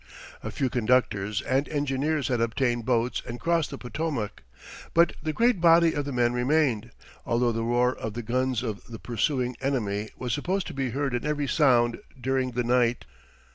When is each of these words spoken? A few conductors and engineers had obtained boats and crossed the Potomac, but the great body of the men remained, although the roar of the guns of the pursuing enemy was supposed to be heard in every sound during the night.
A 0.41 0.49
few 0.49 0.67
conductors 0.67 1.43
and 1.43 1.69
engineers 1.69 2.27
had 2.29 2.41
obtained 2.41 2.85
boats 2.85 3.21
and 3.23 3.39
crossed 3.39 3.69
the 3.69 3.77
Potomac, 3.77 4.41
but 4.95 5.13
the 5.21 5.31
great 5.31 5.61
body 5.61 5.93
of 5.93 6.05
the 6.05 6.11
men 6.11 6.33
remained, 6.33 6.89
although 7.23 7.51
the 7.51 7.61
roar 7.63 7.95
of 7.95 8.15
the 8.15 8.23
guns 8.23 8.63
of 8.63 8.83
the 8.87 8.97
pursuing 8.97 9.55
enemy 9.61 10.09
was 10.17 10.33
supposed 10.33 10.65
to 10.65 10.73
be 10.73 10.89
heard 10.89 11.13
in 11.13 11.23
every 11.23 11.47
sound 11.47 11.99
during 12.19 12.53
the 12.53 12.63
night. 12.63 13.05